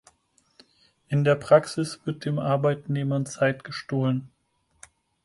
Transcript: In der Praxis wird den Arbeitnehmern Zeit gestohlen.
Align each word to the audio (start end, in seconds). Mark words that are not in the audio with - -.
In 1.09 1.23
der 1.23 1.35
Praxis 1.35 1.99
wird 2.05 2.25
den 2.25 2.39
Arbeitnehmern 2.39 3.27
Zeit 3.27 3.63
gestohlen. 3.63 4.31